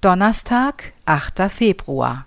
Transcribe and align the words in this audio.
Donnerstag, 0.00 0.92
8. 1.06 1.50
Februar. 1.50 2.24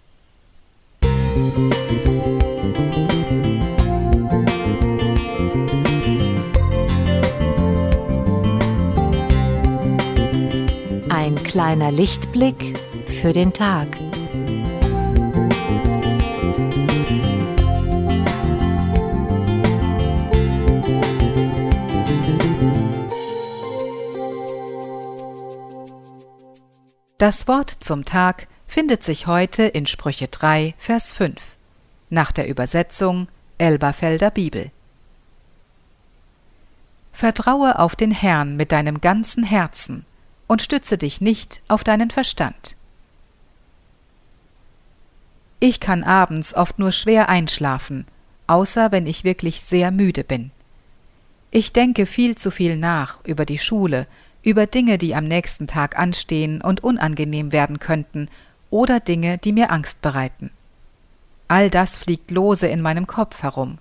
Ein 11.08 11.42
kleiner 11.46 11.94
Lichtblick 11.94 12.78
für 13.08 13.32
den 13.32 13.54
Tag. 13.54 13.88
Das 27.22 27.48
Wort 27.48 27.70
zum 27.70 28.04
Tag 28.04 28.48
findet 28.66 29.04
sich 29.04 29.28
heute 29.28 29.62
in 29.62 29.86
Sprüche 29.86 30.28
3, 30.28 30.74
Vers 30.80 31.14
5, 31.14 31.40
nach 32.10 32.32
der 32.32 32.48
Übersetzung 32.48 33.28
Elberfelder 33.60 34.32
Bibel. 34.32 34.72
Vertraue 37.14 37.78
auf 37.78 37.96
den 37.96 38.10
Herrn 38.10 38.58
mit 38.58 38.72
deinem 38.72 39.02
ganzen 39.02 39.44
Herzen 39.44 40.04
und 40.48 40.64
stütze 40.64 40.98
dich 40.98 41.22
nicht 41.22 41.62
auf 41.68 41.84
deinen 41.84 42.10
Verstand. 42.10 42.76
Ich 45.60 45.80
kann 45.80 46.04
abends 46.04 46.56
oft 46.56 46.80
nur 46.80 46.92
schwer 46.92 47.30
einschlafen, 47.30 48.08
außer 48.48 48.92
wenn 48.92 49.06
ich 49.06 49.24
wirklich 49.24 49.62
sehr 49.62 49.92
müde 49.92 50.24
bin. 50.24 50.50
Ich 51.52 51.72
denke 51.72 52.08
viel 52.08 52.34
zu 52.34 52.50
viel 52.50 52.78
nach 52.78 53.24
über 53.26 53.46
die 53.46 53.60
Schule, 53.60 54.08
über 54.44 54.66
Dinge, 54.66 54.98
die 54.98 55.16
am 55.16 55.26
nächsten 55.26 55.68
Tag 55.68 55.98
anstehen 55.98 56.62
und 56.62 56.84
unangenehm 56.84 57.52
werden 57.52 57.80
könnten, 57.80 58.30
oder 58.70 59.00
Dinge, 59.00 59.38
die 59.38 59.52
mir 59.52 59.72
Angst 59.72 60.02
bereiten. 60.02 60.50
All 61.48 61.70
das 61.70 61.98
fliegt 61.98 62.32
lose 62.32 62.68
in 62.68 62.82
meinem 62.82 63.08
Kopf 63.08 63.44
herum. 63.44 63.78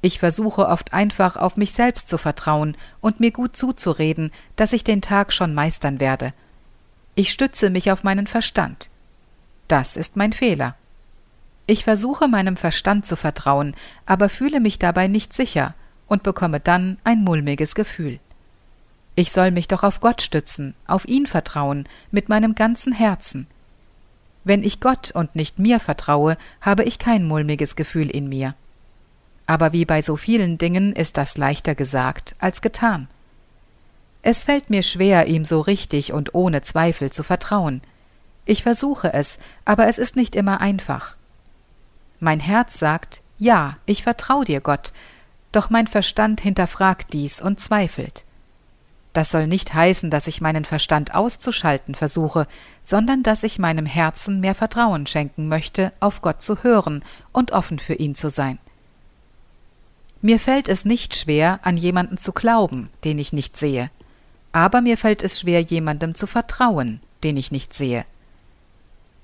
Ich 0.00 0.18
versuche 0.18 0.68
oft 0.68 0.92
einfach 0.92 1.36
auf 1.36 1.56
mich 1.56 1.72
selbst 1.72 2.08
zu 2.08 2.18
vertrauen 2.18 2.76
und 3.00 3.20
mir 3.20 3.30
gut 3.30 3.56
zuzureden, 3.56 4.32
dass 4.56 4.72
ich 4.72 4.84
den 4.84 5.02
Tag 5.02 5.32
schon 5.32 5.54
meistern 5.54 6.00
werde. 6.00 6.32
Ich 7.14 7.32
stütze 7.32 7.70
mich 7.70 7.92
auf 7.92 8.04
meinen 8.04 8.26
Verstand. 8.26 8.90
Das 9.68 9.96
ist 9.96 10.16
mein 10.16 10.32
Fehler. 10.32 10.76
Ich 11.66 11.84
versuche 11.84 12.26
meinem 12.26 12.56
Verstand 12.56 13.06
zu 13.06 13.16
vertrauen, 13.16 13.74
aber 14.06 14.28
fühle 14.28 14.60
mich 14.60 14.78
dabei 14.78 15.06
nicht 15.06 15.32
sicher 15.32 15.74
und 16.08 16.22
bekomme 16.22 16.58
dann 16.58 16.98
ein 17.04 17.22
mulmiges 17.22 17.74
Gefühl. 17.74 18.18
Ich 19.14 19.32
soll 19.32 19.50
mich 19.50 19.68
doch 19.68 19.82
auf 19.82 20.00
Gott 20.00 20.22
stützen, 20.22 20.74
auf 20.86 21.06
ihn 21.06 21.26
vertrauen, 21.26 21.84
mit 22.10 22.28
meinem 22.28 22.54
ganzen 22.54 22.92
Herzen. 22.92 23.46
Wenn 24.44 24.64
ich 24.64 24.80
Gott 24.80 25.10
und 25.10 25.36
nicht 25.36 25.58
mir 25.58 25.80
vertraue, 25.80 26.36
habe 26.60 26.84
ich 26.84 26.98
kein 26.98 27.26
mulmiges 27.26 27.76
Gefühl 27.76 28.10
in 28.10 28.28
mir. 28.28 28.54
Aber 29.46 29.72
wie 29.72 29.84
bei 29.84 30.02
so 30.02 30.16
vielen 30.16 30.56
Dingen 30.58 30.92
ist 30.92 31.16
das 31.16 31.36
leichter 31.36 31.74
gesagt 31.74 32.34
als 32.38 32.60
getan. 32.62 33.08
Es 34.22 34.44
fällt 34.44 34.70
mir 34.70 34.82
schwer, 34.82 35.26
ihm 35.26 35.44
so 35.44 35.60
richtig 35.60 36.12
und 36.12 36.34
ohne 36.34 36.62
Zweifel 36.62 37.10
zu 37.10 37.22
vertrauen. 37.22 37.82
Ich 38.44 38.62
versuche 38.62 39.12
es, 39.12 39.38
aber 39.64 39.88
es 39.88 39.98
ist 39.98 40.16
nicht 40.16 40.34
immer 40.34 40.60
einfach. 40.60 41.16
Mein 42.18 42.40
Herz 42.40 42.78
sagt, 42.78 43.20
ja, 43.38 43.76
ich 43.84 44.04
vertraue 44.04 44.44
dir, 44.44 44.60
Gott, 44.60 44.92
doch 45.50 45.70
mein 45.70 45.86
Verstand 45.86 46.40
hinterfragt 46.40 47.12
dies 47.12 47.40
und 47.40 47.60
zweifelt. 47.60 48.24
Das 49.12 49.30
soll 49.30 49.46
nicht 49.46 49.74
heißen, 49.74 50.10
dass 50.10 50.26
ich 50.26 50.40
meinen 50.40 50.64
Verstand 50.64 51.14
auszuschalten 51.14 51.94
versuche, 51.94 52.46
sondern 52.82 53.22
dass 53.22 53.42
ich 53.42 53.58
meinem 53.58 53.84
Herzen 53.84 54.40
mehr 54.40 54.54
Vertrauen 54.54 55.06
schenken 55.06 55.48
möchte, 55.48 55.92
auf 56.00 56.22
Gott 56.22 56.40
zu 56.40 56.62
hören 56.62 57.04
und 57.30 57.52
offen 57.52 57.78
für 57.78 57.94
ihn 57.94 58.14
zu 58.14 58.30
sein. 58.30 58.58
Mir 60.22 60.38
fällt 60.38 60.68
es 60.68 60.84
nicht 60.84 61.14
schwer, 61.16 61.60
an 61.62 61.76
jemanden 61.76 62.16
zu 62.16 62.32
glauben, 62.32 62.88
den 63.04 63.18
ich 63.18 63.32
nicht 63.32 63.56
sehe, 63.56 63.90
aber 64.52 64.80
mir 64.80 64.96
fällt 64.96 65.22
es 65.22 65.40
schwer, 65.40 65.60
jemandem 65.60 66.14
zu 66.14 66.26
vertrauen, 66.26 67.00
den 67.24 67.36
ich 67.36 67.52
nicht 67.52 67.74
sehe. 67.74 68.04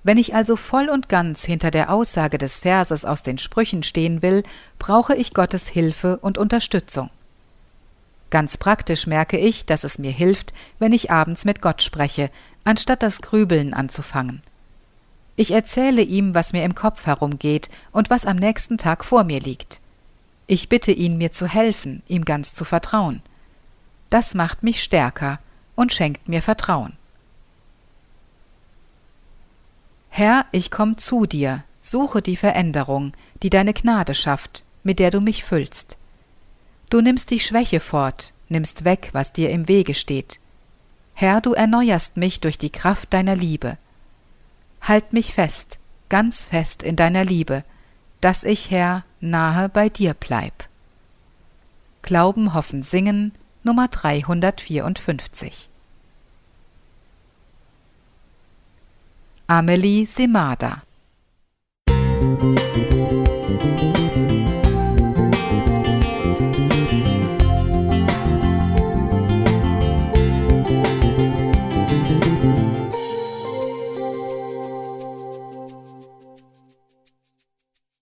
Wenn 0.03 0.17
ich 0.17 0.35
also 0.35 0.57
voll 0.57 0.89
und 0.89 1.09
ganz 1.09 1.45
hinter 1.45 1.71
der 1.71 1.91
Aussage 1.91 2.39
des 2.39 2.61
Verses 2.61 3.05
aus 3.05 3.23
den 3.23 3.39
Sprüchen 3.39 3.83
stehen 3.83 4.23
will, 4.23 4.43
brauche 4.79 5.15
ich 5.15 5.35
Gottes 5.35 5.69
Hilfe 5.69 6.19
und 6.19 6.39
Unterstützung. 6.39 7.11
Ganz 8.31 8.59
praktisch 8.59 9.07
merke 9.07 9.39
ich, 9.39 9.65
dass 9.65 9.85
es 9.85 9.99
mir 9.99 10.11
hilft, 10.11 10.53
wenn 10.79 10.93
ich 10.93 11.11
abends 11.11 11.45
mit 11.45 11.63
Gott 11.63 11.83
spreche, 11.83 12.31
anstatt 12.65 13.03
das 13.03 13.23
Grübeln 13.23 13.73
anzufangen. 13.73 14.43
Ich 15.37 15.53
erzähle 15.53 16.03
ihm, 16.03 16.35
was 16.35 16.53
mir 16.53 16.65
im 16.65 16.75
Kopf 16.75 17.07
herumgeht 17.07 17.71
und 17.93 18.11
was 18.11 18.27
am 18.27 18.37
nächsten 18.37 18.77
Tag 18.77 19.05
vor 19.05 19.25
mir 19.25 19.41
liegt. 19.41 19.81
Ich 20.47 20.69
bitte 20.69 20.93
ihn, 20.93 21.17
mir 21.17 21.31
zu 21.31 21.47
helfen, 21.47 22.03
ihm 22.09 22.25
ganz 22.25 22.55
zu 22.55 22.65
vertrauen. 22.65 23.23
Das 24.11 24.35
macht 24.35 24.63
mich 24.63 24.83
stärker 24.83 25.39
und 25.75 25.93
schenkt 25.93 26.29
mir 26.29 26.43
Vertrauen. 26.43 26.95
Herr, 30.09 30.47
ich 30.51 30.71
komm 30.71 30.99
zu 30.99 31.27
dir, 31.27 31.65
suche 31.81 32.23
die 32.23 32.37
Veränderung, 32.37 33.13
die 33.43 33.51
deine 33.51 33.75
Gnade 33.75 34.15
schafft, 34.15 34.65
mit 34.83 34.99
der 34.99 35.11
du 35.11 35.21
mich 35.21 35.45
füllst. 35.45 35.98
Du 36.91 37.01
nimmst 37.01 37.31
die 37.31 37.41
Schwäche 37.41 37.81
fort, 37.81 38.33
nimmst 38.49 38.85
weg, 38.85 39.11
was 39.13 39.33
dir 39.33 39.51
im 39.51 39.69
Wege 39.69 39.95
steht. 39.95 40.41
Herr, 41.15 41.41
du 41.41 41.53
erneuerst 41.53 42.17
mich 42.17 42.41
durch 42.41 42.59
die 42.59 42.71
Kraft 42.71 43.13
deiner 43.13 43.37
Liebe. 43.37 43.77
Halt 44.81 45.13
mich 45.13 45.35
fest, 45.35 45.79
ganz 46.09 46.47
fest 46.47 46.83
in 46.83 46.97
deiner 46.97 47.25
Liebe, 47.25 47.65
dass 48.21 48.45
ich, 48.45 48.71
Herr, 48.71 49.05
nahe 49.21 49.69
bei 49.69 49.89
dir 49.89 50.15
bleib. 50.15 50.69
Glauben, 52.03 52.55
Hoffen, 52.55 52.83
Singen, 52.83 53.33
Nummer 53.65 53.89
354. 53.89 55.69
Amelie 59.47 60.07
Semada 60.07 60.83